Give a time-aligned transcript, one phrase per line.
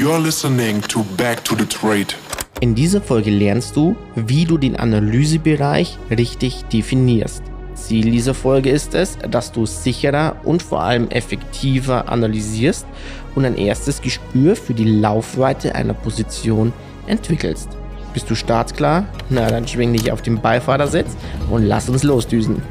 [0.00, 2.14] You are listening to Back to the Trade.
[2.60, 7.42] In dieser Folge lernst du, wie du den Analysebereich richtig definierst.
[7.74, 12.86] Ziel dieser Folge ist es, dass du sicherer und vor allem effektiver analysierst
[13.34, 16.72] und ein erstes Gespür für die Laufweite einer Position
[17.06, 17.68] entwickelst.
[18.14, 19.06] Bist du startklar?
[19.28, 21.14] Na, dann schwing dich auf den Beifahrersitz
[21.50, 22.62] und lass uns losdüsen.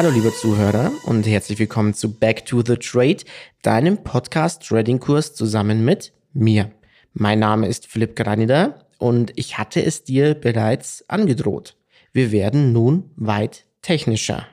[0.00, 3.18] Hallo liebe Zuhörer und herzlich willkommen zu Back to the Trade,
[3.60, 6.70] deinem Podcast Trading Kurs zusammen mit mir.
[7.12, 11.76] Mein Name ist Philipp Granida und ich hatte es dir bereits angedroht.
[12.14, 14.46] Wir werden nun weit technischer.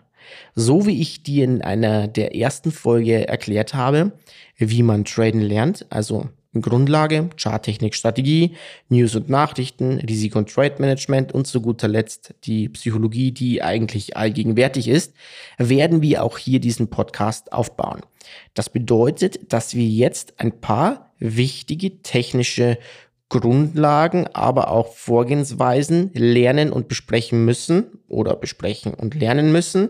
[0.54, 4.12] So wie ich dir in einer der ersten Folge erklärt habe,
[4.58, 8.56] wie man traden lernt, also Grundlage, Charttechnik, Strategie,
[8.90, 14.88] News und Nachrichten, Risiko- und Trade-Management und zu guter Letzt die Psychologie, die eigentlich allgegenwärtig
[14.88, 15.14] ist,
[15.58, 18.02] werden wir auch hier diesen Podcast aufbauen.
[18.54, 22.78] Das bedeutet, dass wir jetzt ein paar wichtige technische
[23.30, 29.90] Grundlagen, aber auch Vorgehensweisen lernen und besprechen müssen oder besprechen und lernen müssen,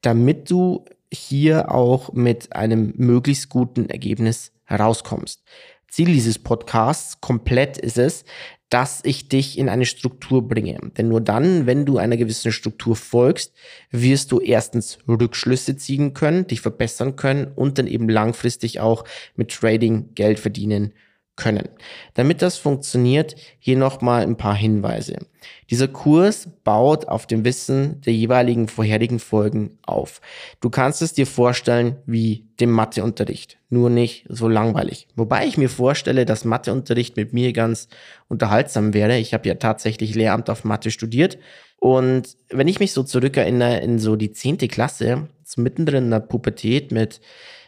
[0.00, 5.42] damit du hier auch mit einem möglichst guten Ergebnis herauskommst.
[5.88, 8.24] Ziel dieses Podcasts komplett ist es,
[8.70, 10.78] dass ich dich in eine Struktur bringe.
[10.98, 13.54] Denn nur dann, wenn du einer gewissen Struktur folgst,
[13.90, 19.04] wirst du erstens Rückschlüsse ziehen können, dich verbessern können und dann eben langfristig auch
[19.36, 20.92] mit Trading Geld verdienen
[21.38, 21.70] können.
[22.14, 25.16] Damit das funktioniert, hier nochmal ein paar Hinweise.
[25.70, 30.20] Dieser Kurs baut auf dem Wissen der jeweiligen vorherigen Folgen auf.
[30.60, 35.06] Du kannst es dir vorstellen wie dem Matheunterricht, nur nicht so langweilig.
[35.14, 37.88] Wobei ich mir vorstelle, dass Matheunterricht mit mir ganz
[38.28, 39.16] unterhaltsam wäre.
[39.16, 41.38] Ich habe ja tatsächlich Lehramt auf Mathe studiert.
[41.78, 46.20] Und wenn ich mich so zurückerinnere in so die zehnte Klasse, so mittendrin in der
[46.20, 47.20] Pubertät mit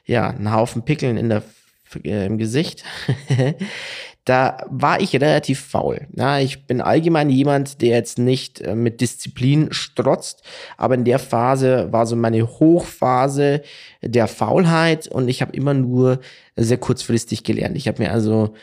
[0.04, 1.44] ja, einem Haufen Pickeln in der
[1.96, 2.84] im Gesicht.
[4.24, 6.06] da war ich relativ faul.
[6.14, 10.42] Ja, ich bin allgemein jemand, der jetzt nicht äh, mit Disziplin strotzt,
[10.76, 13.62] aber in der Phase war so meine Hochphase
[14.02, 16.20] der Faulheit und ich habe immer nur
[16.56, 17.76] sehr kurzfristig gelernt.
[17.76, 18.54] Ich habe mir also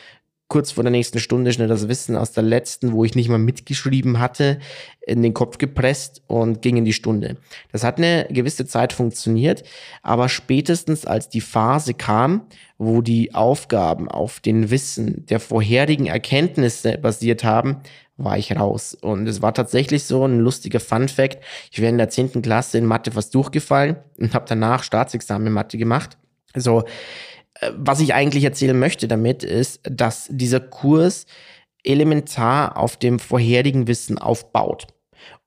[0.48, 3.38] kurz vor der nächsten Stunde schnell das Wissen aus der letzten, wo ich nicht mal
[3.38, 4.58] mitgeschrieben hatte,
[5.06, 7.36] in den Kopf gepresst und ging in die Stunde.
[7.70, 9.62] Das hat eine gewisse Zeit funktioniert,
[10.02, 12.46] aber spätestens als die Phase kam,
[12.78, 17.76] wo die Aufgaben auf den Wissen der vorherigen Erkenntnisse basiert haben,
[18.16, 18.96] war ich raus.
[19.00, 21.38] Und es war tatsächlich so ein lustiger Fun Fact.
[21.70, 25.52] Ich wäre in der zehnten Klasse in Mathe fast durchgefallen und habe danach Staatsexamen in
[25.52, 26.18] Mathe gemacht.
[26.54, 26.84] So, äh,
[27.76, 31.26] was ich eigentlich erzählen möchte damit ist, dass dieser Kurs
[31.84, 34.86] elementar auf dem vorherigen Wissen aufbaut.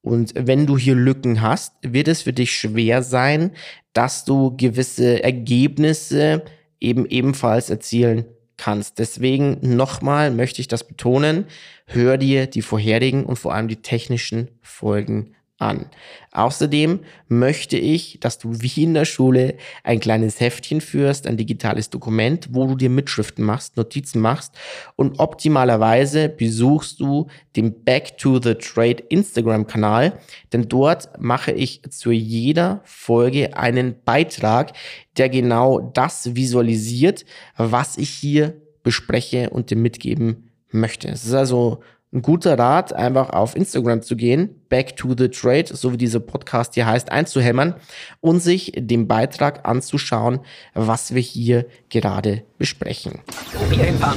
[0.02, 3.52] Und wenn du hier Lücken hast, wird es für dich schwer sein,
[3.94, 6.44] dass du gewisse Ergebnisse
[6.80, 8.26] eben ebenfalls erzielen
[8.58, 9.00] kannst.
[9.00, 11.46] Deswegen nochmal möchte ich das betonen,
[11.86, 15.86] hör dir die vorherigen und vor allem die technischen Folgen an.
[16.32, 21.90] Außerdem möchte ich, dass du wie in der Schule ein kleines Heftchen führst, ein digitales
[21.90, 24.54] Dokument, wo du dir Mitschriften machst, Notizen machst
[24.96, 30.20] und optimalerweise besuchst du den Back to the Trade Instagram-Kanal,
[30.54, 34.74] denn dort mache ich zu jeder Folge einen Beitrag,
[35.18, 37.26] der genau das visualisiert,
[37.58, 41.10] was ich hier bespreche und dir mitgeben möchte.
[41.10, 41.82] Es ist also
[42.14, 46.20] ein guter Rat, einfach auf Instagram zu gehen, Back to the Trade, so wie dieser
[46.20, 47.76] Podcast hier heißt, einzuhämmern
[48.20, 50.40] und sich den Beitrag anzuschauen,
[50.74, 53.22] was wir hier gerade besprechen.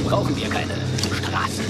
[0.05, 0.73] Brauchen wir keine
[1.13, 1.63] Straßen.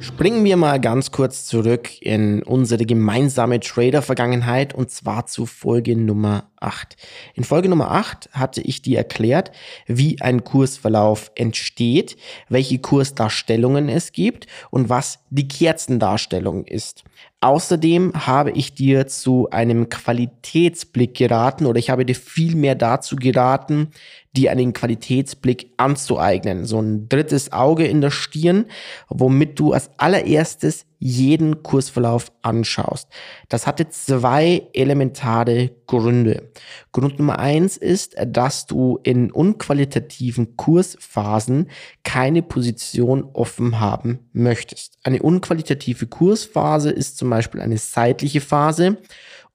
[0.00, 6.50] Springen wir mal ganz kurz zurück in unsere gemeinsame Trader-Vergangenheit und zwar zu Folge Nummer
[6.64, 6.96] 8.
[7.34, 9.52] In Folge Nummer 8 hatte ich dir erklärt,
[9.86, 12.16] wie ein Kursverlauf entsteht,
[12.48, 17.04] welche Kursdarstellungen es gibt und was die Kerzendarstellung ist.
[17.40, 23.16] Außerdem habe ich dir zu einem Qualitätsblick geraten oder ich habe dir viel mehr dazu
[23.16, 23.88] geraten,
[24.34, 26.64] dir einen Qualitätsblick anzueignen.
[26.64, 28.64] So ein drittes Auge in der Stirn,
[29.08, 33.10] womit du als allererstes jeden Kursverlauf anschaust.
[33.50, 36.50] Das hatte zwei elementare Gründe.
[36.92, 41.68] Grund Nummer eins ist, dass du in unqualitativen Kursphasen
[42.04, 44.96] keine Position offen haben möchtest.
[45.02, 48.96] Eine unqualitative Kursphase ist zum Beispiel eine seitliche Phase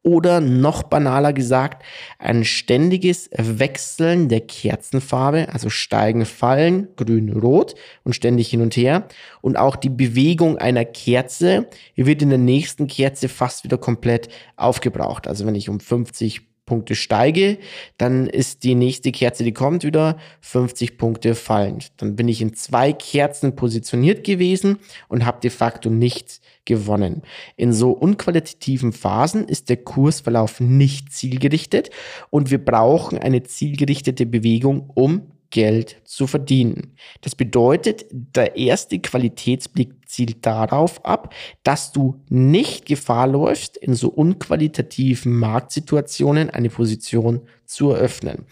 [0.01, 1.83] Oder noch banaler gesagt,
[2.19, 7.75] ein ständiges Wechseln der Kerzenfarbe, also steigen, fallen, grün, rot
[8.05, 9.07] und ständig hin und her.
[9.41, 15.27] Und auch die Bewegung einer Kerze wird in der nächsten Kerze fast wieder komplett aufgebraucht.
[15.27, 17.57] Also wenn ich um 50 Punkte steige,
[17.97, 21.91] dann ist die nächste Kerze, die kommt, wieder 50 Punkte fallend.
[21.97, 24.77] Dann bin ich in zwei Kerzen positioniert gewesen
[25.07, 27.23] und habe de facto nichts gewonnen.
[27.55, 31.89] In so unqualitativen Phasen ist der Kursverlauf nicht zielgerichtet
[32.29, 36.95] und wir brauchen eine zielgerichtete Bewegung, um Geld zu verdienen.
[37.21, 44.09] Das bedeutet, der erste Qualitätsblick zielt darauf ab, dass du nicht Gefahr läufst, in so
[44.09, 48.45] unqualitativen Marktsituationen eine Position zu eröffnen.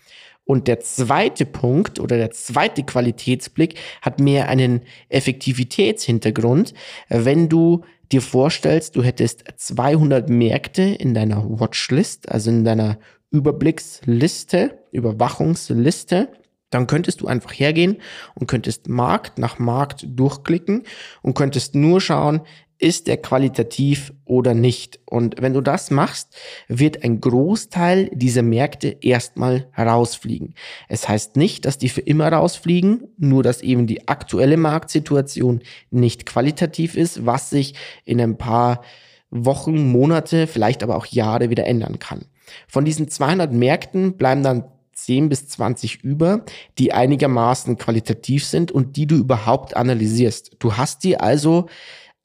[0.48, 6.74] Und der zweite Punkt oder der zweite Qualitätsblick hat mehr einen Effektivitätshintergrund.
[7.10, 7.84] Wenn du
[8.14, 12.98] dir vorstellst, du hättest 200 Märkte in deiner Watchlist, also in deiner
[13.30, 16.30] Überblicksliste, Überwachungsliste,
[16.70, 17.98] dann könntest du einfach hergehen
[18.36, 20.84] und könntest Markt nach Markt durchklicken
[21.22, 22.42] und könntest nur schauen,
[22.80, 25.00] ist der qualitativ oder nicht.
[25.06, 26.36] Und wenn du das machst,
[26.68, 30.54] wird ein Großteil dieser Märkte erstmal rausfliegen.
[30.88, 36.26] Es heißt nicht, dass die für immer rausfliegen, nur dass eben die aktuelle Marktsituation nicht
[36.26, 37.74] qualitativ ist, was sich
[38.06, 38.82] in ein paar
[39.30, 42.26] Wochen, Monate, vielleicht aber auch Jahre wieder ändern kann.
[42.68, 44.66] Von diesen 200 Märkten bleiben dann
[44.98, 46.44] 10 bis 20 über,
[46.80, 50.56] die einigermaßen qualitativ sind und die du überhaupt analysierst.
[50.60, 51.68] Du hast dir also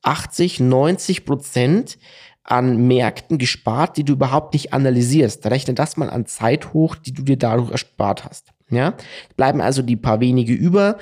[0.02, 1.98] 80, 90 Prozent
[2.44, 5.46] an Märkten gespart, die du überhaupt nicht analysierst.
[5.46, 8.48] Rechne das mal an Zeit hoch, die du dir dadurch erspart hast.
[8.70, 8.94] Ja,
[9.36, 10.96] bleiben also die paar wenige über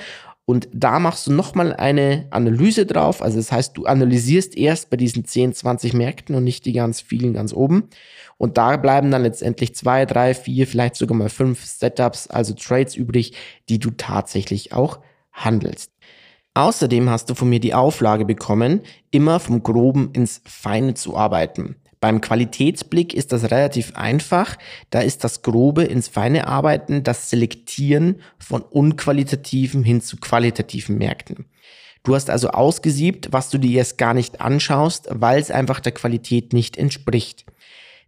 [0.45, 3.21] und da machst du nochmal eine Analyse drauf.
[3.21, 6.99] Also das heißt, du analysierst erst bei diesen 10, 20 Märkten und nicht die ganz
[6.99, 7.89] vielen ganz oben.
[8.37, 12.95] Und da bleiben dann letztendlich zwei, drei, vier, vielleicht sogar mal fünf Setups, also Trades
[12.95, 13.33] übrig,
[13.69, 14.99] die du tatsächlich auch
[15.31, 15.91] handelst.
[16.53, 21.77] Außerdem hast du von mir die Auflage bekommen, immer vom Groben ins Feine zu arbeiten.
[22.01, 24.57] Beim Qualitätsblick ist das relativ einfach.
[24.89, 31.45] Da ist das Grobe ins Feine arbeiten, das Selektieren von unqualitativen hin zu qualitativen Märkten.
[32.03, 35.91] Du hast also ausgesiebt, was du dir erst gar nicht anschaust, weil es einfach der
[35.91, 37.45] Qualität nicht entspricht.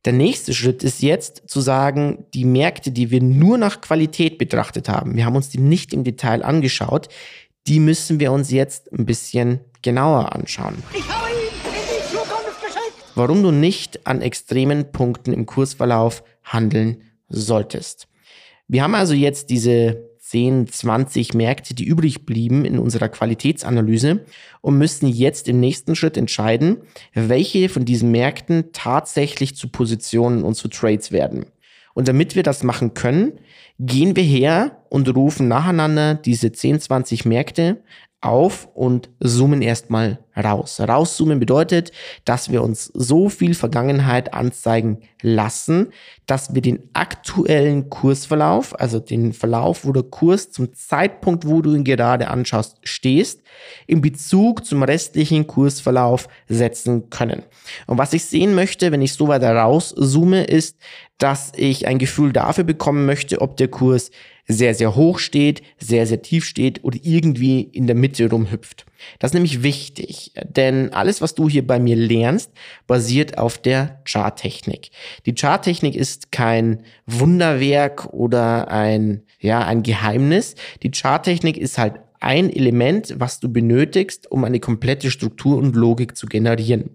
[0.06, 4.90] Der nächste Schritt ist jetzt zu sagen, die Märkte, die wir nur nach Qualität betrachtet
[4.90, 7.10] haben, wir haben uns die nicht im Detail angeschaut,
[7.68, 10.82] die müssen wir uns jetzt ein bisschen genauer anschauen.
[10.94, 11.23] Ich
[13.16, 18.08] warum du nicht an extremen Punkten im Kursverlauf handeln solltest.
[18.68, 24.26] Wir haben also jetzt diese 10, 20 Märkte, die übrig blieben in unserer Qualitätsanalyse
[24.62, 26.78] und müssen jetzt im nächsten Schritt entscheiden,
[27.14, 31.46] welche von diesen Märkten tatsächlich zu Positionen und zu Trades werden.
[31.94, 33.34] Und damit wir das machen können,
[33.80, 37.84] gehen wir her und rufen nacheinander diese 10, 20 Märkte
[38.22, 40.80] auf und zoomen erstmal raus.
[40.80, 41.92] Rauszoomen bedeutet,
[42.26, 45.92] dass wir uns so viel Vergangenheit anzeigen lassen,
[46.26, 51.74] dass wir den aktuellen Kursverlauf, also den Verlauf, wo der Kurs zum Zeitpunkt, wo du
[51.74, 53.42] ihn gerade anschaust, stehst,
[53.88, 57.44] in Bezug zum restlichen Kursverlauf setzen können.
[57.88, 60.78] Und was ich sehen möchte, wenn ich so weiter rauszoome, ist,
[61.18, 64.12] dass ich ein Gefühl dafür bekommen möchte, ob der Kurs
[64.48, 68.86] sehr, sehr hoch steht, sehr, sehr tief steht oder irgendwie in der Mitte rumhüpft.
[69.20, 72.52] Das ist nämlich wichtig, denn alles, was du hier bei mir lernst,
[72.88, 74.92] basiert auf der Charttechnik.
[75.26, 80.56] Die Charttechnik ist kein Wunderwerk oder ein, ja, ein Geheimnis.
[80.82, 86.16] Die Charttechnik ist halt ein Element, was du benötigst, um eine komplette Struktur und Logik
[86.16, 86.92] zu generieren.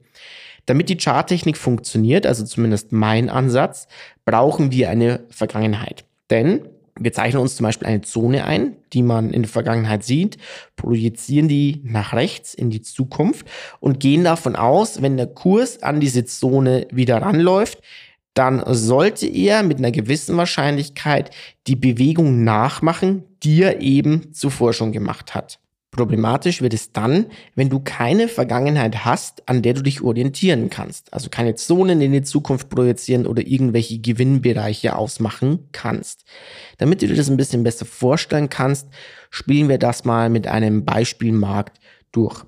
[0.66, 3.88] Damit die Charttechnik funktioniert, also zumindest mein Ansatz,
[4.24, 6.04] brauchen wir eine Vergangenheit.
[6.30, 6.68] Denn
[6.98, 10.38] wir zeichnen uns zum Beispiel eine Zone ein, die man in der Vergangenheit sieht,
[10.76, 13.46] projizieren die nach rechts in die Zukunft
[13.80, 17.80] und gehen davon aus, wenn der Kurs an diese Zone wieder ranläuft,
[18.34, 21.30] dann sollte er mit einer gewissen Wahrscheinlichkeit
[21.66, 25.58] die Bewegung nachmachen, die er eben zuvor schon gemacht hat.
[25.90, 31.12] Problematisch wird es dann, wenn du keine Vergangenheit hast, an der du dich orientieren kannst.
[31.14, 36.24] Also keine Zonen in die Zukunft projizieren oder irgendwelche Gewinnbereiche ausmachen kannst.
[36.76, 38.88] Damit du dir das ein bisschen besser vorstellen kannst,
[39.30, 41.80] spielen wir das mal mit einem Beispielmarkt
[42.12, 42.44] durch.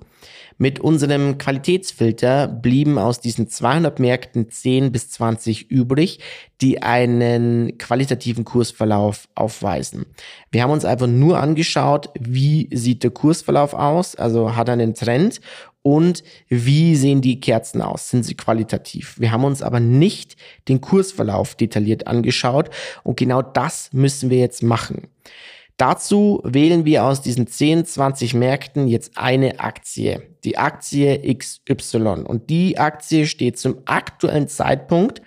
[0.61, 6.19] Mit unserem Qualitätsfilter blieben aus diesen 200 Märkten 10 bis 20 übrig,
[6.61, 10.05] die einen qualitativen Kursverlauf aufweisen.
[10.51, 14.93] Wir haben uns einfach nur angeschaut, wie sieht der Kursverlauf aus, also hat er einen
[14.93, 15.41] Trend
[15.81, 18.11] und wie sehen die Kerzen aus?
[18.11, 19.19] Sind sie qualitativ?
[19.19, 20.35] Wir haben uns aber nicht
[20.67, 22.69] den Kursverlauf detailliert angeschaut
[23.01, 25.07] und genau das müssen wir jetzt machen.
[25.77, 32.23] Dazu wählen wir aus diesen 10, 20 Märkten jetzt eine Aktie, die Aktie XY.
[32.25, 35.21] Und die Aktie steht zum aktuellen Zeitpunkt,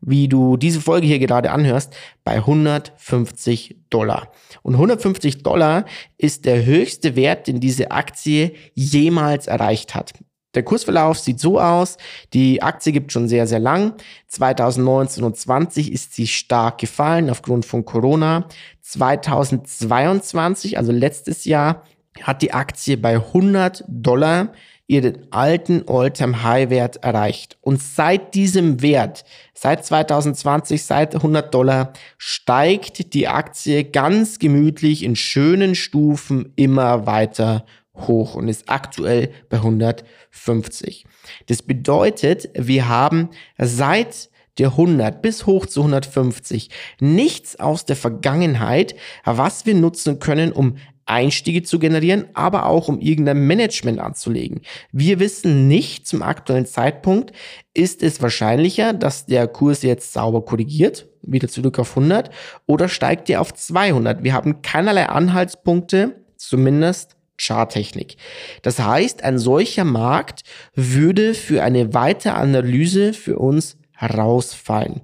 [0.00, 4.30] wie du diese Folge hier gerade anhörst, bei 150 Dollar.
[4.62, 5.86] Und 150 Dollar
[6.18, 10.12] ist der höchste Wert, den diese Aktie jemals erreicht hat.
[10.54, 11.96] Der Kursverlauf sieht so aus.
[12.32, 13.94] Die Aktie gibt schon sehr, sehr lang.
[14.28, 18.46] 2019 und 20 ist sie stark gefallen aufgrund von Corona.
[18.82, 21.82] 2022, also letztes Jahr,
[22.22, 24.52] hat die Aktie bei 100 Dollar
[24.86, 27.56] ihren alten All-Time-High-Wert erreicht.
[27.62, 35.16] Und seit diesem Wert, seit 2020, seit 100 Dollar, steigt die Aktie ganz gemütlich in
[35.16, 41.06] schönen Stufen immer weiter hoch und ist aktuell bei 150.
[41.46, 46.70] Das bedeutet, wir haben seit der 100 bis hoch zu 150
[47.00, 52.98] nichts aus der Vergangenheit, was wir nutzen können, um Einstiege zu generieren, aber auch um
[52.98, 54.62] irgendein Management anzulegen.
[54.90, 57.32] Wir wissen nicht zum aktuellen Zeitpunkt,
[57.74, 62.30] ist es wahrscheinlicher, dass der Kurs jetzt sauber korrigiert, wieder zurück auf 100,
[62.66, 64.24] oder steigt er auf 200.
[64.24, 68.16] Wir haben keinerlei Anhaltspunkte, zumindest Charttechnik.
[68.62, 70.42] Das heißt, ein solcher Markt
[70.74, 75.02] würde für eine weitere Analyse für uns herausfallen.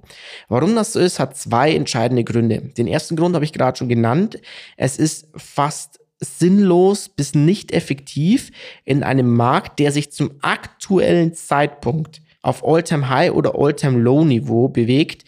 [0.49, 2.61] Warum das so ist, hat zwei entscheidende Gründe.
[2.77, 4.39] Den ersten Grund habe ich gerade schon genannt.
[4.77, 8.51] Es ist fast sinnlos bis nicht effektiv
[8.85, 14.67] in einem Markt, der sich zum aktuellen Zeitpunkt auf All-Time High oder All-Time Low Niveau
[14.67, 15.23] bewegt,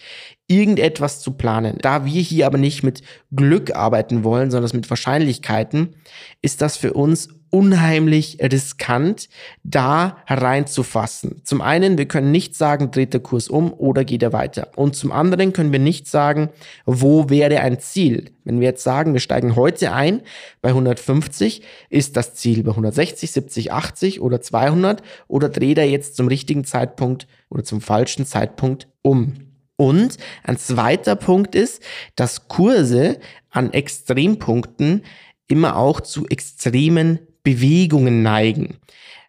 [0.48, 1.78] irgendetwas zu planen.
[1.82, 5.96] Da wir hier aber nicht mit Glück arbeiten wollen, sondern mit Wahrscheinlichkeiten,
[6.42, 9.30] ist das für uns unheimlich riskant,
[9.64, 11.42] da hereinzufassen.
[11.44, 14.72] Zum einen, wir können nicht sagen, dreht der Kurs um oder geht er weiter.
[14.76, 16.50] Und zum anderen können wir nicht sagen,
[16.88, 18.32] wo wäre ein Ziel.
[18.44, 20.22] Wenn wir jetzt sagen, wir steigen heute ein
[20.64, 26.16] bei 150, ist das Ziel bei 160, 70, 80 oder 200 oder dreht er jetzt
[26.16, 29.53] zum richtigen Zeitpunkt oder zum falschen Zeitpunkt um.
[29.84, 31.84] Und ein zweiter Punkt ist,
[32.16, 35.04] dass Kurse an Extrempunkten
[35.50, 38.78] immer auch zu extremen Bewegungen neigen.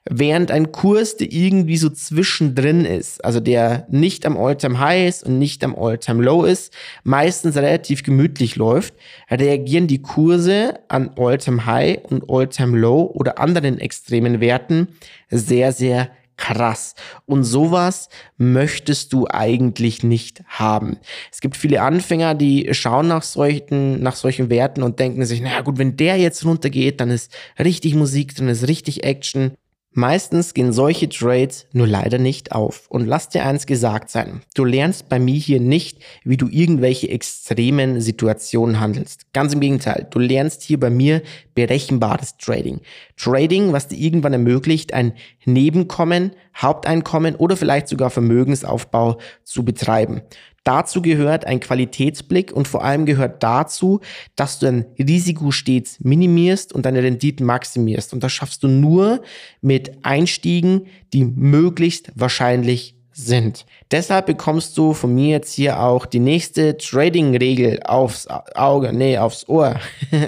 [0.09, 5.25] Während ein Kurs, der irgendwie so zwischendrin ist, also der nicht am All-Time High ist
[5.25, 8.95] und nicht am All-Time Low ist, meistens relativ gemütlich läuft,
[9.29, 14.87] reagieren die Kurse an All-Time High und All-Time Low oder anderen extremen Werten
[15.31, 16.95] sehr, sehr krass.
[17.27, 20.99] Und sowas möchtest du eigentlich nicht haben.
[21.33, 25.61] Es gibt viele Anfänger, die schauen nach solchen, nach solchen Werten und denken sich, naja
[25.61, 29.53] gut, wenn der jetzt runtergeht, dann ist richtig Musik, dann ist richtig Action.
[29.97, 32.87] Meistens gehen solche Trades nur leider nicht auf.
[32.89, 34.43] Und lass dir eins gesagt sein.
[34.57, 39.33] Du lernst bei mir hier nicht, wie du irgendwelche extremen Situationen handelst.
[39.33, 40.09] Ganz im Gegenteil.
[40.11, 41.23] Du lernst hier bei mir
[41.55, 42.81] berechenbares Trading.
[43.17, 45.13] Trading, was dir irgendwann ermöglicht, ein
[45.45, 50.23] Nebenkommen, Haupteinkommen oder vielleicht sogar Vermögensaufbau zu betreiben.
[50.65, 54.01] Dazu gehört ein Qualitätsblick und vor allem gehört dazu,
[54.35, 58.15] dass du dein Risiko stets minimierst und deine Renditen maximierst.
[58.15, 59.23] Und das schaffst du nur
[59.61, 63.67] mit Einstiegen, die möglichst wahrscheinlich sind.
[63.91, 69.49] Deshalb bekommst du von mir jetzt hier auch die nächste Trading-Regel aufs Auge, nee, aufs
[69.49, 69.79] Ohr.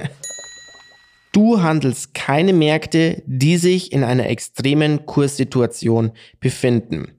[1.32, 7.15] Du handelst keine Märkte, die sich in einer extremen Kurssituation befinden.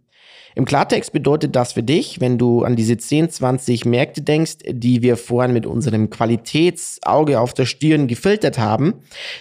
[0.58, 5.04] Im Klartext bedeutet das für dich, wenn du an diese 10, 20 Märkte denkst, die
[5.04, 8.96] wir vorhin mit unserem Qualitätsauge auf der Stirn gefiltert haben,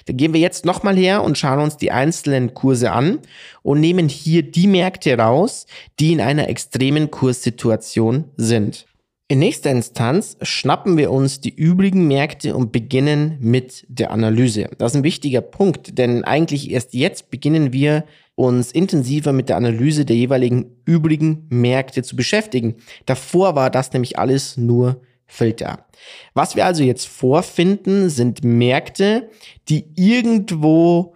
[0.05, 3.21] dann gehen wir jetzt nochmal her und schauen uns die einzelnen Kurse an
[3.63, 5.65] und nehmen hier die Märkte raus,
[6.01, 8.85] die in einer extremen Kurssituation sind.
[9.29, 14.69] In nächster Instanz schnappen wir uns die übrigen Märkte und beginnen mit der Analyse.
[14.77, 18.05] Das ist ein wichtiger Punkt, denn eigentlich erst jetzt beginnen wir
[18.37, 22.77] uns intensiver mit der Analyse der jeweiligen übrigen Märkte zu beschäftigen.
[23.07, 25.87] Davor war das nämlich alles nur Filter.
[26.35, 29.31] Was wir also jetzt vorfinden, sind Märkte,
[29.69, 31.16] die irgendwo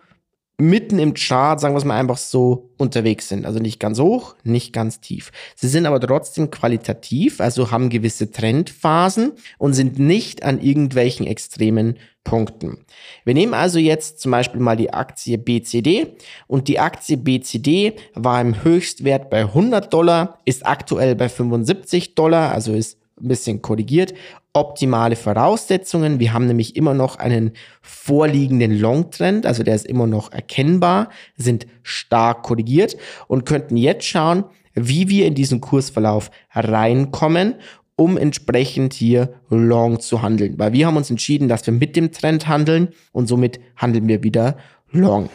[0.61, 3.47] mitten im Chart, sagen wir es mal einfach so, unterwegs sind.
[3.47, 5.33] Also nicht ganz hoch, nicht ganz tief.
[5.57, 11.97] Sie sind aber trotzdem qualitativ, also haben gewisse Trendphasen und sind nicht an irgendwelchen extremen
[12.25, 12.85] Punkten.
[13.25, 16.15] Wir nehmen also jetzt zum Beispiel mal die Aktie BCD
[16.47, 22.53] und die Aktie BCD war im Höchstwert bei 100 Dollar, ist aktuell bei 75 Dollar,
[22.53, 24.15] also ist ein bisschen korrigiert
[24.53, 26.19] optimale Voraussetzungen.
[26.19, 31.67] Wir haben nämlich immer noch einen vorliegenden Long-Trend, also der ist immer noch erkennbar, sind
[31.83, 32.97] stark korrigiert
[33.29, 37.57] und könnten jetzt schauen, wie wir in diesen Kursverlauf reinkommen,
[37.97, 40.59] um entsprechend hier long zu handeln.
[40.59, 44.23] Weil wir haben uns entschieden, dass wir mit dem Trend handeln und somit handeln wir
[44.23, 44.57] wieder
[44.91, 45.29] long.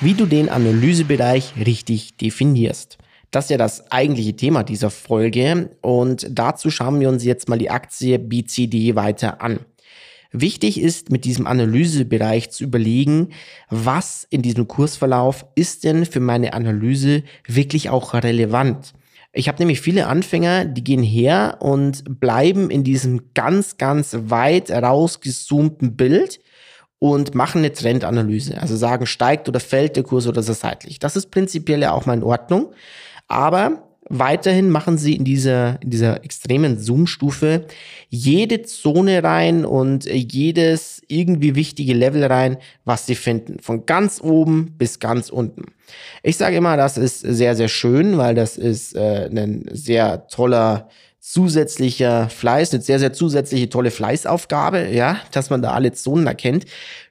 [0.00, 2.98] Wie du den Analysebereich richtig definierst.
[3.34, 7.58] Das ist ja das eigentliche Thema dieser Folge und dazu schauen wir uns jetzt mal
[7.58, 9.58] die Aktie BCD weiter an.
[10.30, 13.30] Wichtig ist mit diesem Analysebereich zu überlegen,
[13.70, 18.92] was in diesem Kursverlauf ist denn für meine Analyse wirklich auch relevant.
[19.32, 24.70] Ich habe nämlich viele Anfänger, die gehen her und bleiben in diesem ganz, ganz weit
[24.70, 26.38] rausgezoomten Bild
[27.00, 28.60] und machen eine Trendanalyse.
[28.60, 31.00] Also sagen, steigt oder fällt der Kurs oder ist er seitlich.
[31.00, 32.72] Das ist prinzipiell ja auch mal in Ordnung.
[33.28, 37.66] Aber weiterhin machen sie in dieser, in dieser extremen Zoom-Stufe
[38.08, 43.60] jede Zone rein und jedes irgendwie wichtige Level rein, was sie finden.
[43.60, 45.72] Von ganz oben bis ganz unten.
[46.22, 50.88] Ich sage immer, das ist sehr, sehr schön, weil das ist äh, ein sehr toller
[51.26, 56.66] zusätzlicher Fleiß, eine sehr, sehr zusätzliche tolle Fleißaufgabe, ja, dass man da alle Zonen erkennt.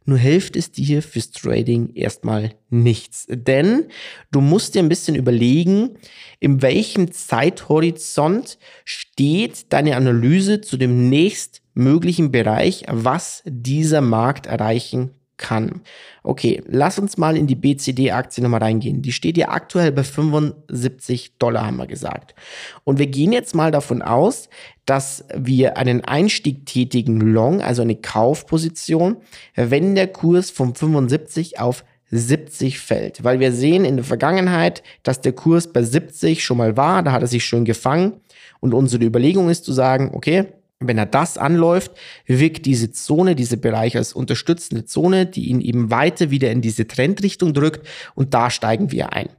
[0.05, 3.25] Nur hilft es dir fürs Trading erstmal nichts.
[3.27, 3.85] Denn
[4.31, 5.97] du musst dir ein bisschen überlegen,
[6.39, 15.81] in welchem Zeithorizont steht deine Analyse zu dem nächstmöglichen Bereich, was dieser Markt erreichen kann.
[16.23, 19.01] Okay, lass uns mal in die BCD-Aktie nochmal reingehen.
[19.01, 22.35] Die steht ja aktuell bei 75 Dollar, haben wir gesagt.
[22.83, 24.49] Und wir gehen jetzt mal davon aus,
[24.85, 29.17] dass wir einen Einstieg tätigen Long, also eine Kaufposition,
[29.55, 33.23] wenn der Kurs von 75 auf 70 fällt.
[33.23, 37.11] Weil wir sehen in der Vergangenheit, dass der Kurs bei 70 schon mal war, da
[37.11, 38.21] hat er sich schön gefangen.
[38.59, 40.45] Und unsere Überlegung ist zu sagen, okay,
[40.79, 41.91] wenn er das anläuft,
[42.25, 46.87] wirkt diese Zone, diese Bereich als unterstützende Zone, die ihn eben weiter wieder in diese
[46.87, 49.29] Trendrichtung drückt und da steigen wir ein.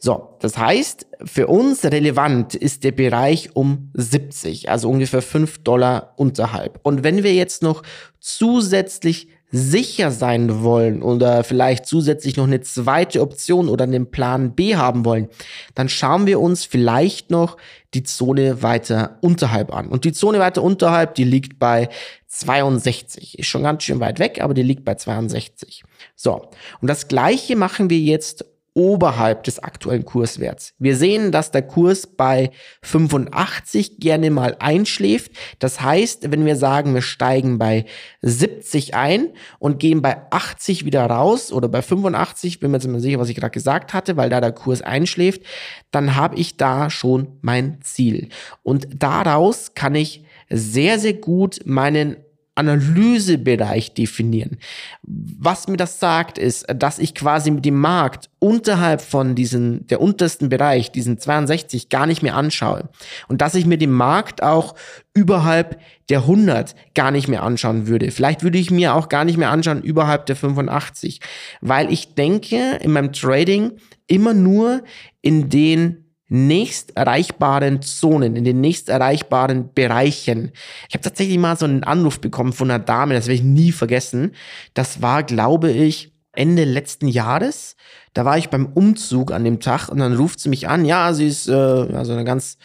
[0.00, 6.14] So, das heißt, für uns relevant ist der Bereich um 70, also ungefähr 5 Dollar
[6.16, 6.78] unterhalb.
[6.84, 7.82] Und wenn wir jetzt noch
[8.20, 14.76] zusätzlich sicher sein wollen oder vielleicht zusätzlich noch eine zweite Option oder einen Plan B
[14.76, 15.28] haben wollen,
[15.74, 17.56] dann schauen wir uns vielleicht noch
[17.94, 19.88] die Zone weiter unterhalb an.
[19.88, 21.88] Und die Zone weiter unterhalb, die liegt bei
[22.26, 23.38] 62.
[23.38, 25.82] Ist schon ganz schön weit weg, aber die liegt bei 62.
[26.14, 26.50] So.
[26.80, 28.44] Und das gleiche machen wir jetzt
[28.78, 30.72] oberhalb des aktuellen Kurswerts.
[30.78, 35.32] Wir sehen, dass der Kurs bei 85 gerne mal einschläft.
[35.58, 37.86] Das heißt, wenn wir sagen, wir steigen bei
[38.22, 43.02] 70 ein und gehen bei 80 wieder raus oder bei 85, bin mir jetzt nicht
[43.02, 45.42] sicher, was ich gerade gesagt hatte, weil da der Kurs einschläft,
[45.90, 48.28] dann habe ich da schon mein Ziel.
[48.62, 52.16] Und daraus kann ich sehr, sehr gut meinen
[52.58, 54.58] Analysebereich definieren.
[55.02, 60.00] Was mir das sagt, ist, dass ich quasi mit dem Markt unterhalb von diesen, der
[60.00, 62.88] untersten Bereich, diesen 62, gar nicht mehr anschaue.
[63.28, 64.74] Und dass ich mir den Markt auch
[65.14, 68.10] überhalb der 100 gar nicht mehr anschauen würde.
[68.10, 71.20] Vielleicht würde ich mir auch gar nicht mehr anschauen überhalb der 85.
[71.60, 73.72] Weil ich denke in meinem Trading
[74.06, 74.82] immer nur
[75.22, 80.52] in den nächst erreichbaren Zonen, in den nächst erreichbaren Bereichen.
[80.88, 83.72] Ich habe tatsächlich mal so einen Anruf bekommen von einer Dame, das werde ich nie
[83.72, 84.32] vergessen.
[84.74, 87.76] Das war, glaube ich, Ende letzten Jahres.
[88.12, 90.84] Da war ich beim Umzug an dem Tag und dann ruft sie mich an.
[90.84, 92.58] Ja, sie ist äh, also eine ganz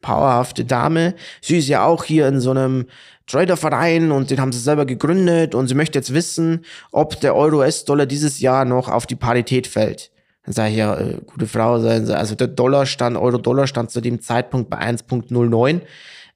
[0.00, 1.14] powerhafte Dame.
[1.40, 2.86] Sie ist ja auch hier in so einem
[3.26, 8.06] Traderverein und den haben sie selber gegründet und sie möchte jetzt wissen, ob der Euro-US-Dollar
[8.06, 10.10] dieses Jahr noch auf die Parität fällt.
[10.44, 14.20] Dann sage ich ja, äh, gute Frau, also der Dollar stand, Euro-Dollar stand zu dem
[14.20, 15.82] Zeitpunkt bei 1.09.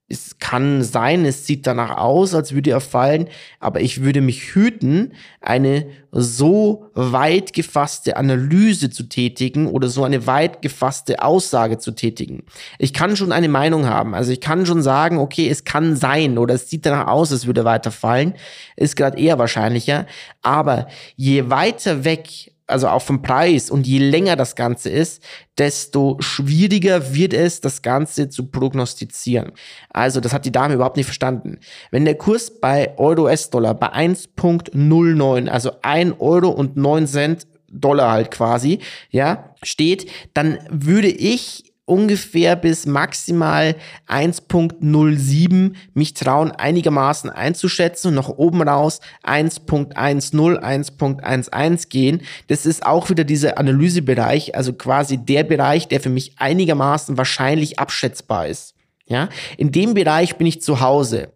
[0.06, 4.54] Es kann sein, es sieht danach aus, als würde er fallen, aber ich würde mich
[4.54, 11.92] hüten, eine so weit gefasste Analyse zu tätigen oder so eine weit gefasste Aussage zu
[11.92, 12.44] tätigen.
[12.78, 16.36] Ich kann schon eine Meinung haben, also ich kann schon sagen, okay, es kann sein
[16.36, 18.34] oder es sieht danach aus, als würde er weiter fallen,
[18.76, 20.06] ist gerade eher wahrscheinlicher,
[20.42, 20.86] aber
[21.16, 25.22] je weiter weg also auch vom Preis und je länger das Ganze ist,
[25.58, 29.52] desto schwieriger wird es, das Ganze zu prognostizieren.
[29.90, 31.58] Also, das hat die Dame überhaupt nicht verstanden.
[31.90, 38.30] Wenn der Kurs bei Euro-US-Dollar bei 1.09, also 1 Euro und 9 Cent Dollar halt
[38.30, 38.78] quasi,
[39.10, 43.76] ja, steht, dann würde ich ungefähr bis maximal
[44.08, 52.22] 1.07 mich trauen, einigermaßen einzuschätzen und nach oben raus 1.10, 1.11 gehen.
[52.48, 57.78] Das ist auch wieder dieser Analysebereich, also quasi der Bereich, der für mich einigermaßen wahrscheinlich
[57.78, 58.74] abschätzbar ist.
[59.06, 61.32] Ja, in dem Bereich bin ich zu Hause.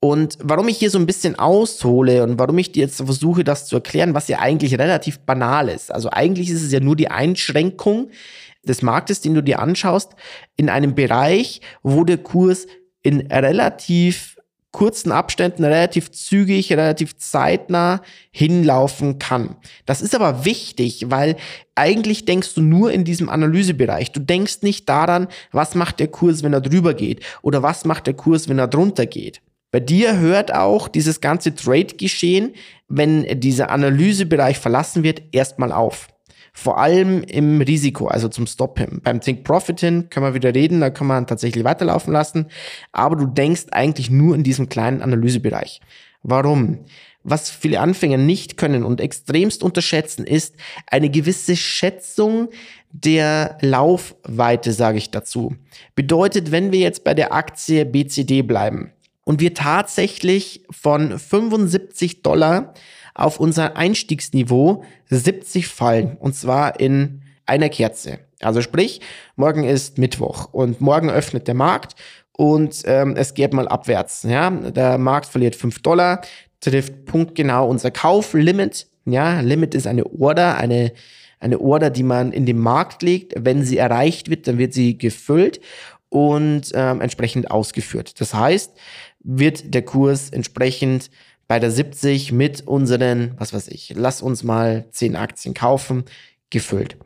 [0.00, 3.66] Und warum ich hier so ein bisschen aushole und warum ich dir jetzt versuche, das
[3.66, 5.92] zu erklären, was ja eigentlich relativ banal ist.
[5.92, 8.10] Also eigentlich ist es ja nur die Einschränkung,
[8.68, 10.12] des Marktes, den du dir anschaust,
[10.56, 12.66] in einem Bereich, wo der Kurs
[13.02, 14.36] in relativ
[14.76, 19.56] kurzen Abständen, relativ zügig, relativ zeitnah hinlaufen kann.
[19.86, 21.36] Das ist aber wichtig, weil
[21.74, 24.12] eigentlich denkst du nur in diesem Analysebereich.
[24.12, 28.06] Du denkst nicht daran, was macht der Kurs, wenn er drüber geht oder was macht
[28.06, 29.40] der Kurs, wenn er drunter geht.
[29.70, 32.54] Bei dir hört auch dieses ganze Trade-Geschehen,
[32.88, 36.08] wenn dieser Analysebereich verlassen wird, erstmal auf.
[36.58, 39.02] Vor allem im Risiko, also zum Stoppen.
[39.04, 42.46] Beim Think Profiting können wir wieder reden, da kann man tatsächlich weiterlaufen lassen.
[42.92, 45.82] Aber du denkst eigentlich nur in diesem kleinen Analysebereich.
[46.22, 46.86] Warum?
[47.22, 50.54] Was viele Anfänger nicht können und extremst unterschätzen, ist
[50.86, 52.48] eine gewisse Schätzung
[52.90, 55.54] der Laufweite, sage ich dazu.
[55.94, 58.92] Bedeutet, wenn wir jetzt bei der Aktie BCD bleiben
[59.24, 62.72] und wir tatsächlich von 75 Dollar
[63.16, 66.16] auf unser Einstiegsniveau 70 fallen.
[66.18, 68.20] Und zwar in einer Kerze.
[68.40, 69.00] Also sprich,
[69.36, 71.94] morgen ist Mittwoch und morgen öffnet der Markt
[72.32, 74.24] und ähm, es geht mal abwärts.
[74.24, 76.20] Ja, der Markt verliert 5 Dollar,
[76.60, 78.88] trifft punktgenau unser Kauflimit.
[79.06, 80.92] Ja, Limit ist eine Order, eine
[81.38, 83.34] eine Order, die man in den Markt legt.
[83.36, 85.60] Wenn sie erreicht wird, dann wird sie gefüllt
[86.08, 88.20] und ähm, entsprechend ausgeführt.
[88.20, 88.72] Das heißt,
[89.20, 91.10] wird der Kurs entsprechend
[91.48, 96.04] bei der 70 mit unseren, was weiß ich, lass uns mal 10 Aktien kaufen,
[96.50, 96.96] gefüllt.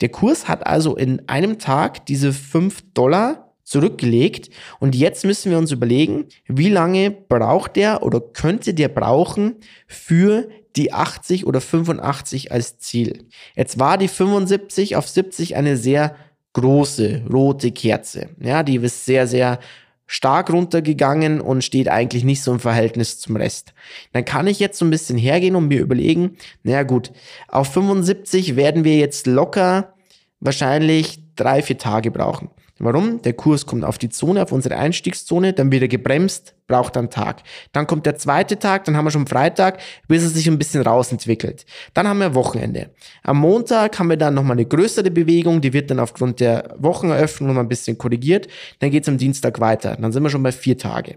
[0.00, 5.58] Der Kurs hat also in einem Tag diese 5 Dollar zurückgelegt und jetzt müssen wir
[5.58, 9.56] uns überlegen, wie lange braucht der oder könnte der brauchen
[9.88, 13.26] für die 80 oder 85 als Ziel.
[13.56, 16.14] Jetzt war die 75 auf 70 eine sehr
[16.52, 18.28] große rote Kerze.
[18.40, 19.58] Ja, die ist sehr, sehr
[20.06, 23.74] stark runtergegangen und steht eigentlich nicht so im Verhältnis zum Rest.
[24.12, 27.12] Dann kann ich jetzt so ein bisschen hergehen und mir überlegen, naja gut,
[27.48, 29.94] auf 75 werden wir jetzt locker
[30.40, 32.50] wahrscheinlich drei, vier Tage brauchen.
[32.78, 33.22] Warum?
[33.22, 37.08] Der Kurs kommt auf die Zone, auf unsere Einstiegszone, dann wird er gebremst, braucht dann
[37.08, 37.42] Tag.
[37.72, 40.82] Dann kommt der zweite Tag, dann haben wir schon Freitag, bis er sich ein bisschen
[40.82, 41.64] rausentwickelt.
[41.94, 42.90] Dann haben wir Wochenende.
[43.22, 47.48] Am Montag haben wir dann nochmal eine größere Bewegung, die wird dann aufgrund der Wocheneröffnung
[47.48, 48.46] nochmal ein bisschen korrigiert.
[48.80, 49.96] Dann geht es am Dienstag weiter.
[49.96, 51.16] Dann sind wir schon bei vier Tage.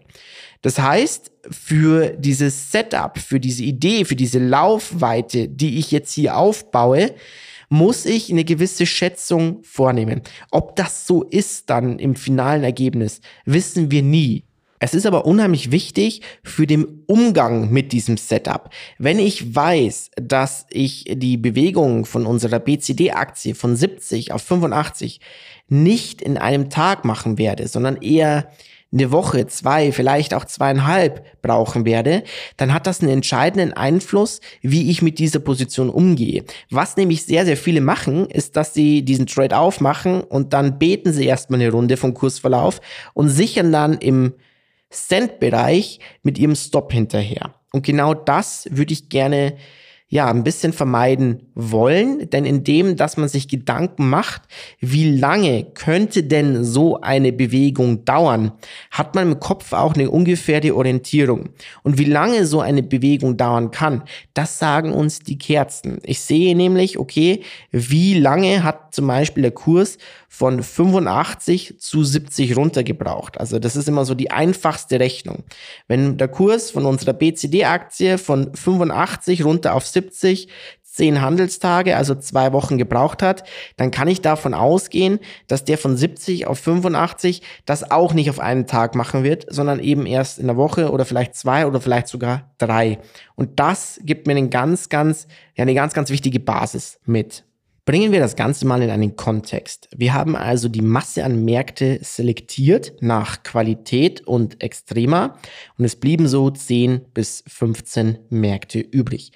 [0.62, 6.38] Das heißt, für dieses Setup, für diese Idee, für diese Laufweite, die ich jetzt hier
[6.38, 7.13] aufbaue,
[7.70, 10.22] muss ich eine gewisse Schätzung vornehmen.
[10.52, 14.44] Ob das so ist dann im finalen Ergebnis, wissen wir nie.
[14.80, 18.70] Es ist aber unheimlich wichtig für den Umgang mit diesem Setup.
[18.98, 25.20] Wenn ich weiß, dass ich die Bewegung von unserer BCD-Aktie von 70 auf 85
[25.68, 28.50] nicht in einem Tag machen werde, sondern eher
[28.91, 32.23] eine Woche, zwei, vielleicht auch zweieinhalb brauchen werde,
[32.58, 36.43] dann hat das einen entscheidenden Einfluss, wie ich mit dieser Position umgehe.
[36.71, 41.13] Was nämlich sehr, sehr viele machen, ist, dass sie diesen Trade aufmachen und dann beten
[41.13, 42.82] sie erstmal eine Runde vom Kursverlauf
[43.13, 44.34] und sichern dann im
[44.89, 47.54] Cent-Bereich mit ihrem Stop hinterher.
[47.71, 49.56] Und genau das würde ich gerne
[50.12, 54.41] ja, ein bisschen vermeiden wollen, denn indem, dass man sich Gedanken macht,
[54.80, 58.54] wie lange könnte denn so eine Bewegung dauern,
[58.89, 61.50] hat man im Kopf auch eine ungefähre Orientierung.
[61.84, 66.00] Und wie lange so eine Bewegung dauern kann, das sagen uns die Kerzen.
[66.04, 72.58] Ich sehe nämlich, okay, wie lange hat zum Beispiel der Kurs von 85 zu 70
[72.58, 73.39] runtergebraucht.
[73.39, 75.43] Also das ist immer so die einfachste Rechnung.
[75.88, 79.99] Wenn der Kurs von unserer BCD-Aktie von 85 runter auf 70
[81.00, 83.44] zehn Handelstage, also zwei Wochen gebraucht hat,
[83.78, 88.40] dann kann ich davon ausgehen, dass der von 70 auf 85 das auch nicht auf
[88.40, 92.10] einen Tag machen wird, sondern eben erst in der Woche oder vielleicht zwei oder vielleicht
[92.10, 93.00] sogar drei.
[93.36, 97.46] Und das gibt mir einen ganz, ganz, ja, eine ganz, ganz wichtige Basis mit.
[97.86, 99.88] Bringen wir das Ganze mal in einen Kontext.
[99.96, 105.38] Wir haben also die Masse an Märkte selektiert nach Qualität und Extrema
[105.78, 109.32] und es blieben so 10 bis 15 Märkte übrig.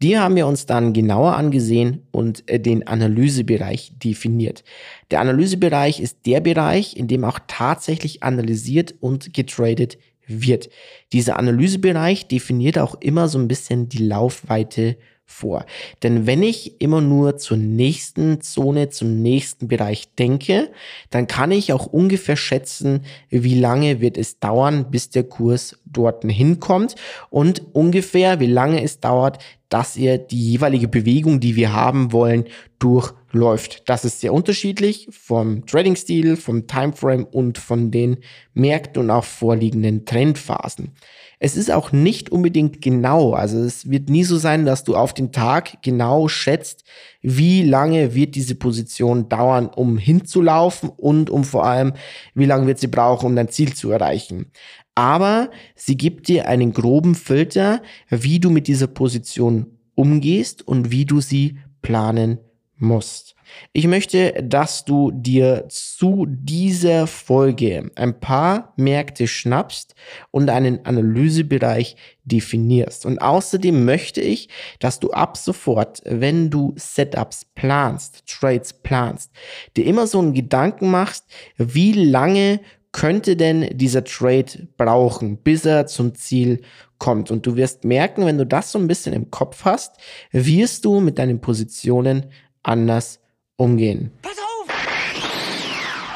[0.00, 4.62] Die haben wir uns dann genauer angesehen und äh, den Analysebereich definiert.
[5.10, 10.70] Der Analysebereich ist der Bereich, in dem auch tatsächlich analysiert und getradet wird.
[11.12, 14.96] Dieser Analysebereich definiert auch immer so ein bisschen die Laufweite
[15.28, 15.66] vor.
[16.02, 20.70] Denn wenn ich immer nur zur nächsten Zone, zum nächsten Bereich denke,
[21.10, 26.24] dann kann ich auch ungefähr schätzen, wie lange wird es dauern, bis der Kurs dort
[26.24, 26.96] hinkommt
[27.30, 29.38] und ungefähr wie lange es dauert,
[29.68, 32.44] dass ihr die jeweilige Bewegung, die wir haben wollen,
[32.78, 33.82] durchläuft.
[33.86, 38.16] Das ist sehr unterschiedlich vom Trading-Stil, vom Timeframe und von den
[38.54, 40.94] Märkten und auch vorliegenden Trendphasen.
[41.40, 43.32] Es ist auch nicht unbedingt genau.
[43.32, 46.84] Also es wird nie so sein, dass du auf den Tag genau schätzt,
[47.22, 51.92] wie lange wird diese Position dauern, um hinzulaufen und um vor allem,
[52.34, 54.50] wie lange wird sie brauchen, um dein Ziel zu erreichen.
[54.96, 61.04] Aber sie gibt dir einen groben Filter, wie du mit dieser Position umgehst und wie
[61.04, 62.38] du sie planen
[62.78, 63.34] musst.
[63.72, 69.94] Ich möchte, dass du dir zu dieser Folge ein paar Märkte schnappst
[70.30, 73.06] und einen Analysebereich definierst.
[73.06, 74.48] Und außerdem möchte ich,
[74.80, 79.30] dass du ab sofort, wenn du Setups planst, Trades planst,
[79.76, 81.24] dir immer so einen Gedanken machst,
[81.56, 82.60] wie lange
[82.92, 86.62] könnte denn dieser Trade brauchen, bis er zum Ziel
[86.98, 87.30] kommt.
[87.30, 89.96] Und du wirst merken, wenn du das so ein bisschen im Kopf hast,
[90.32, 92.26] wirst du mit deinen Positionen
[92.62, 93.20] anders
[93.56, 94.12] umgehen.
[94.22, 94.68] Pass auf!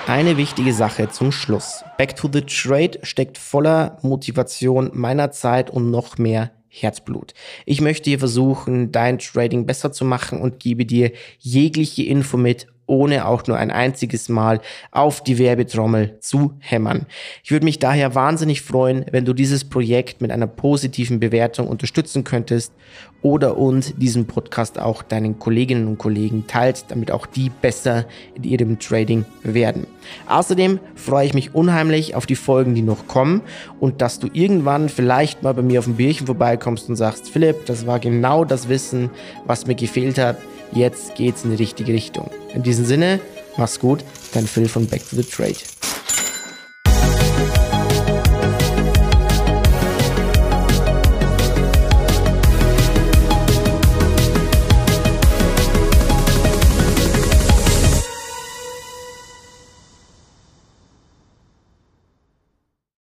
[0.08, 1.84] Eine wichtige Sache zum Schluss.
[1.96, 7.34] Back to the Trade steckt voller Motivation meiner Zeit und noch mehr Herzblut.
[7.66, 12.66] Ich möchte hier versuchen, dein Trading besser zu machen und gebe dir jegliche Info mit,
[12.92, 17.06] ohne auch nur ein einziges Mal auf die Werbetrommel zu hämmern.
[17.42, 22.22] Ich würde mich daher wahnsinnig freuen, wenn du dieses Projekt mit einer positiven Bewertung unterstützen
[22.22, 22.74] könntest
[23.22, 28.44] oder und diesen Podcast auch deinen Kolleginnen und Kollegen teilt, damit auch die besser in
[28.44, 29.86] ihrem Trading werden.
[30.28, 33.40] Außerdem freue ich mich unheimlich auf die Folgen, die noch kommen
[33.80, 37.64] und dass du irgendwann vielleicht mal bei mir auf dem Bierchen vorbeikommst und sagst, Philipp,
[37.64, 39.08] das war genau das Wissen,
[39.46, 40.36] was mir gefehlt hat
[40.74, 42.30] Jetzt geht's in die richtige Richtung.
[42.54, 43.20] In diesem Sinne,
[43.56, 45.56] mach's gut, dein Phil von Back to the Trade.